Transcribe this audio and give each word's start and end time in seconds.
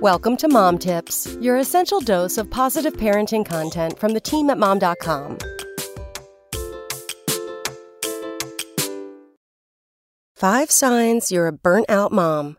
Welcome 0.00 0.36
to 0.36 0.48
Mom 0.48 0.78
Tips, 0.78 1.36
your 1.40 1.56
essential 1.56 1.98
dose 1.98 2.38
of 2.38 2.48
positive 2.48 2.92
parenting 2.92 3.44
content 3.44 3.98
from 3.98 4.12
the 4.12 4.20
team 4.20 4.48
at 4.48 4.56
mom.com. 4.56 5.38
Five 10.36 10.70
signs 10.70 11.32
you're 11.32 11.48
a 11.48 11.52
burnt 11.52 11.90
out 11.90 12.12
mom. 12.12 12.58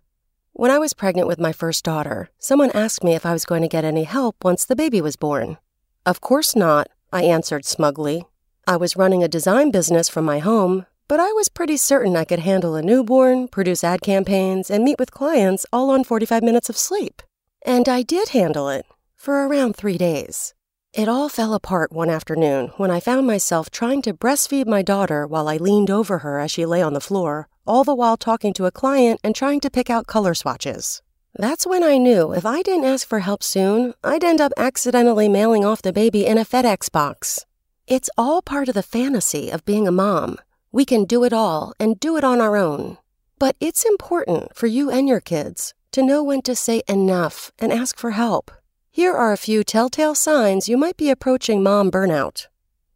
When 0.51 0.69
I 0.69 0.79
was 0.79 0.91
pregnant 0.91 1.29
with 1.29 1.39
my 1.39 1.53
first 1.53 1.85
daughter, 1.85 2.29
someone 2.39 2.71
asked 2.71 3.05
me 3.05 3.15
if 3.15 3.25
I 3.25 3.31
was 3.31 3.45
going 3.45 3.61
to 3.61 3.69
get 3.69 3.85
any 3.85 4.03
help 4.03 4.43
once 4.43 4.65
the 4.65 4.75
baby 4.75 4.99
was 4.99 5.15
born. 5.15 5.57
Of 6.05 6.19
course 6.19 6.57
not, 6.57 6.89
I 7.13 7.23
answered 7.23 7.63
smugly. 7.63 8.25
I 8.67 8.75
was 8.75 8.97
running 8.97 9.23
a 9.23 9.29
design 9.29 9.71
business 9.71 10.09
from 10.09 10.25
my 10.25 10.39
home, 10.39 10.87
but 11.07 11.21
I 11.21 11.31
was 11.31 11.47
pretty 11.47 11.77
certain 11.77 12.17
I 12.17 12.25
could 12.25 12.39
handle 12.39 12.75
a 12.75 12.81
newborn, 12.81 13.47
produce 13.47 13.81
ad 13.81 14.01
campaigns, 14.01 14.69
and 14.69 14.83
meet 14.83 14.99
with 14.99 15.11
clients 15.11 15.65
all 15.71 15.89
on 15.89 16.03
45 16.03 16.43
minutes 16.43 16.69
of 16.69 16.75
sleep. 16.75 17.21
And 17.65 17.89
I 17.89 18.03
did 18.03 18.29
handle 18.29 18.69
it 18.69 18.85
for 19.15 19.45
around 19.45 19.75
three 19.75 19.97
days. 19.97 20.53
It 20.93 21.09
all 21.09 21.29
fell 21.29 21.53
apart 21.53 21.91
one 21.91 22.09
afternoon 22.09 22.71
when 22.77 22.89
I 22.89 22.99
found 22.99 23.27
myself 23.27 23.69
trying 23.69 24.01
to 24.03 24.13
breastfeed 24.13 24.65
my 24.65 24.81
daughter 24.81 25.27
while 25.27 25.47
I 25.47 25.57
leaned 25.57 25.91
over 25.91 26.19
her 26.19 26.39
as 26.39 26.51
she 26.51 26.65
lay 26.65 26.81
on 26.81 26.93
the 26.93 27.01
floor, 27.01 27.47
all 27.67 27.83
the 27.83 27.93
while 27.93 28.17
talking 28.17 28.53
to 28.53 28.65
a 28.65 28.71
client 28.71 29.19
and 29.23 29.35
trying 29.35 29.59
to 29.59 29.69
pick 29.69 29.89
out 29.89 30.07
color 30.07 30.33
swatches. 30.33 31.01
That's 31.35 31.67
when 31.67 31.83
I 31.83 31.97
knew 31.97 32.33
if 32.33 32.45
I 32.45 32.61
didn't 32.63 32.85
ask 32.85 33.07
for 33.07 33.19
help 33.19 33.43
soon, 33.43 33.93
I'd 34.03 34.23
end 34.23 34.41
up 34.41 34.53
accidentally 34.57 35.29
mailing 35.29 35.63
off 35.63 35.81
the 35.81 35.93
baby 35.93 36.25
in 36.25 36.37
a 36.37 36.45
FedEx 36.45 36.91
box. 36.91 37.45
It's 37.85 38.09
all 38.17 38.41
part 38.41 38.67
of 38.69 38.73
the 38.73 38.83
fantasy 38.83 39.51
of 39.51 39.65
being 39.65 39.87
a 39.87 39.91
mom. 39.91 40.37
We 40.71 40.85
can 40.85 41.05
do 41.05 41.23
it 41.23 41.33
all 41.33 41.73
and 41.79 41.99
do 41.99 42.17
it 42.17 42.23
on 42.23 42.41
our 42.41 42.55
own. 42.55 42.97
But 43.37 43.55
it's 43.59 43.85
important 43.85 44.55
for 44.55 44.67
you 44.67 44.89
and 44.89 45.07
your 45.07 45.21
kids 45.21 45.73
to 45.91 46.03
know 46.03 46.23
when 46.23 46.41
to 46.43 46.55
say 46.55 46.81
enough 46.87 47.51
and 47.59 47.71
ask 47.71 47.97
for 47.97 48.11
help. 48.11 48.51
Here 48.91 49.13
are 49.13 49.31
a 49.31 49.37
few 49.37 49.63
telltale 49.63 50.15
signs 50.15 50.67
you 50.67 50.77
might 50.77 50.97
be 50.97 51.09
approaching 51.09 51.63
mom 51.63 51.91
burnout. 51.91 52.47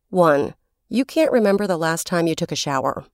1. 0.10 0.54
You 0.90 1.06
can't 1.06 1.32
remember 1.32 1.66
the 1.66 1.78
last 1.78 2.06
time 2.06 2.28
you 2.28 2.36
took 2.36 2.52
a 2.52 2.56
shower. 2.56 3.06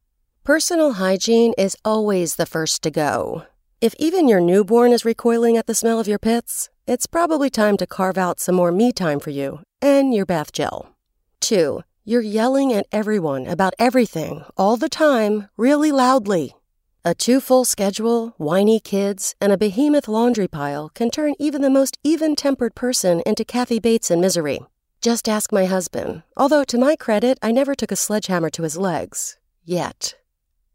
Personal 0.43 0.93
hygiene 0.93 1.53
is 1.57 1.77
always 1.85 2.35
the 2.35 2.45
first 2.45 2.81
to 2.83 2.91
go. 2.91 3.43
If 3.81 3.93
even 3.99 4.27
your 4.27 4.41
newborn 4.41 4.91
is 4.91 5.05
recoiling 5.05 5.55
at 5.55 5.67
the 5.67 5.75
smell 5.75 5.99
of 5.99 6.07
your 6.07 6.19
pits, 6.19 6.69
it's 6.87 7.07
probably 7.07 7.49
time 7.49 7.77
to 7.77 7.87
carve 7.87 8.17
out 8.17 8.39
some 8.39 8.55
more 8.55 8.71
me 8.71 8.91
time 8.91 9.19
for 9.19 9.29
you 9.29 9.59
and 9.81 10.13
your 10.13 10.25
bath 10.25 10.51
gel. 10.51 10.95
2. 11.41 11.83
You're 12.03 12.21
yelling 12.21 12.73
at 12.73 12.87
everyone 12.91 13.45
about 13.45 13.75
everything 13.77 14.43
all 14.57 14.75
the 14.75 14.89
time, 14.89 15.47
really 15.55 15.91
loudly. 15.91 16.55
A 17.05 17.15
too 17.15 17.39
full 17.39 17.63
schedule, 17.63 18.33
whiny 18.35 18.81
kids, 18.81 19.33
and 19.39 19.53
a 19.53 19.57
behemoth 19.57 20.09
laundry 20.09 20.49
pile 20.49 20.89
can 20.89 21.09
turn 21.09 21.33
even 21.39 21.61
the 21.61 21.69
most 21.69 21.97
even 22.03 22.35
tempered 22.35 22.75
person 22.75 23.21
into 23.25 23.45
Kathy 23.45 23.79
Bates 23.79 24.11
in 24.11 24.19
misery. 24.19 24.59
Just 24.99 25.29
ask 25.29 25.53
my 25.53 25.63
husband, 25.63 26.23
although 26.35 26.65
to 26.65 26.77
my 26.77 26.97
credit, 26.97 27.39
I 27.41 27.53
never 27.53 27.73
took 27.73 27.93
a 27.93 27.95
sledgehammer 27.95 28.49
to 28.49 28.63
his 28.63 28.75
legs. 28.75 29.37
Yet. 29.63 30.15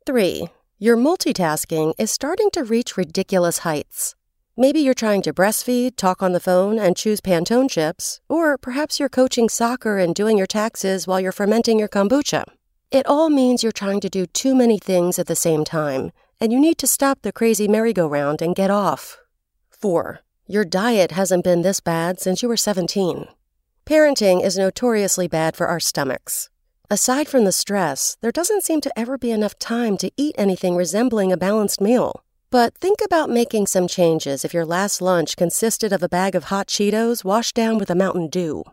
3. 0.06 0.48
Your 0.78 0.96
multitasking 0.96 1.92
is 1.98 2.10
starting 2.10 2.48
to 2.52 2.64
reach 2.64 2.96
ridiculous 2.96 3.58
heights. 3.58 4.14
Maybe 4.56 4.80
you're 4.80 4.94
trying 4.94 5.20
to 5.22 5.34
breastfeed, 5.34 5.96
talk 5.96 6.22
on 6.22 6.32
the 6.32 6.40
phone, 6.40 6.78
and 6.78 6.96
choose 6.96 7.20
Pantone 7.20 7.68
chips, 7.68 8.22
or 8.30 8.56
perhaps 8.56 8.98
you're 8.98 9.10
coaching 9.10 9.50
soccer 9.50 9.98
and 9.98 10.14
doing 10.14 10.38
your 10.38 10.46
taxes 10.46 11.06
while 11.06 11.20
you're 11.20 11.32
fermenting 11.32 11.78
your 11.78 11.88
kombucha. 11.88 12.44
It 12.90 13.06
all 13.06 13.28
means 13.28 13.62
you're 13.62 13.72
trying 13.72 14.00
to 14.00 14.08
do 14.08 14.26
too 14.26 14.54
many 14.54 14.78
things 14.78 15.18
at 15.18 15.26
the 15.26 15.34
same 15.34 15.64
time, 15.64 16.12
and 16.40 16.52
you 16.52 16.60
need 16.60 16.78
to 16.78 16.86
stop 16.86 17.22
the 17.22 17.32
crazy 17.32 17.66
merry-go-round 17.66 18.40
and 18.40 18.54
get 18.54 18.70
off. 18.70 19.18
4. 19.70 20.20
Your 20.46 20.64
diet 20.64 21.10
hasn't 21.12 21.44
been 21.44 21.62
this 21.62 21.80
bad 21.80 22.20
since 22.20 22.42
you 22.42 22.48
were 22.48 22.56
17. 22.56 23.26
Parenting 23.86 24.44
is 24.44 24.58
notoriously 24.58 25.26
bad 25.26 25.56
for 25.56 25.66
our 25.66 25.80
stomachs. 25.80 26.50
Aside 26.90 27.28
from 27.28 27.44
the 27.44 27.52
stress, 27.52 28.16
there 28.20 28.30
doesn't 28.30 28.62
seem 28.62 28.80
to 28.82 28.98
ever 28.98 29.18
be 29.18 29.30
enough 29.30 29.58
time 29.58 29.96
to 29.98 30.10
eat 30.16 30.34
anything 30.38 30.76
resembling 30.76 31.32
a 31.32 31.36
balanced 31.36 31.80
meal. 31.80 32.22
But 32.50 32.76
think 32.76 33.00
about 33.04 33.30
making 33.30 33.66
some 33.66 33.88
changes 33.88 34.44
if 34.44 34.54
your 34.54 34.64
last 34.64 35.02
lunch 35.02 35.36
consisted 35.36 35.92
of 35.92 36.02
a 36.02 36.08
bag 36.08 36.34
of 36.34 36.44
hot 36.44 36.68
Cheetos 36.68 37.24
washed 37.24 37.56
down 37.56 37.78
with 37.78 37.90
a 37.90 37.94
Mountain 37.94 38.28
Dew. 38.28 38.64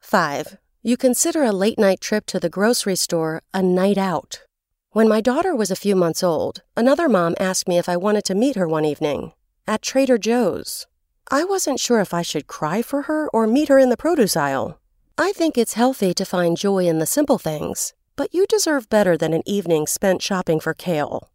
5 0.00 0.58
you 0.82 0.96
consider 0.96 1.42
a 1.42 1.52
late 1.52 1.78
night 1.78 2.00
trip 2.00 2.24
to 2.26 2.38
the 2.38 2.48
grocery 2.48 2.94
store 2.94 3.42
a 3.52 3.60
night 3.60 3.98
out. 3.98 4.44
When 4.90 5.08
my 5.08 5.20
daughter 5.20 5.54
was 5.54 5.70
a 5.70 5.76
few 5.76 5.96
months 5.96 6.22
old, 6.22 6.62
another 6.76 7.08
mom 7.08 7.34
asked 7.40 7.66
me 7.66 7.78
if 7.78 7.88
I 7.88 7.96
wanted 7.96 8.24
to 8.26 8.34
meet 8.34 8.56
her 8.56 8.68
one 8.68 8.84
evening 8.84 9.32
at 9.66 9.82
Trader 9.82 10.18
Joe's. 10.18 10.86
I 11.30 11.44
wasn't 11.44 11.80
sure 11.80 12.00
if 12.00 12.14
I 12.14 12.22
should 12.22 12.46
cry 12.46 12.80
for 12.80 13.02
her 13.02 13.28
or 13.30 13.46
meet 13.46 13.68
her 13.68 13.78
in 13.78 13.90
the 13.90 13.96
produce 13.96 14.36
aisle. 14.36 14.78
I 15.18 15.32
think 15.32 15.58
it's 15.58 15.74
healthy 15.74 16.14
to 16.14 16.24
find 16.24 16.56
joy 16.56 16.86
in 16.86 17.00
the 17.00 17.06
simple 17.06 17.38
things, 17.38 17.92
but 18.14 18.32
you 18.32 18.46
deserve 18.46 18.88
better 18.88 19.16
than 19.16 19.32
an 19.32 19.42
evening 19.44 19.86
spent 19.88 20.22
shopping 20.22 20.60
for 20.60 20.74
kale. 20.74 21.30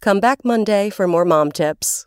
Come 0.00 0.18
back 0.18 0.44
Monday 0.44 0.90
for 0.90 1.06
more 1.06 1.24
mom 1.24 1.52
tips. 1.52 2.06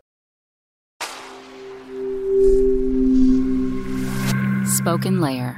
SpokenLayer 4.78 5.57